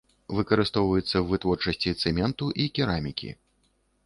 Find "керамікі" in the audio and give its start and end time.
2.79-3.31